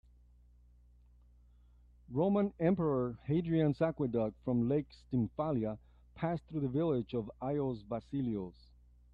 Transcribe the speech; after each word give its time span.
Roman 2.09 2.51
emperor 2.59 3.19
Hadrian's 3.27 3.83
aqueduct 3.83 4.35
from 4.43 4.67
Lake 4.67 4.87
Stymfalia 4.89 5.77
passed 6.15 6.41
through 6.47 6.61
the 6.61 6.67
village 6.69 7.13
of 7.13 7.29
Ayios 7.39 7.83
Vasilios. 7.83 8.71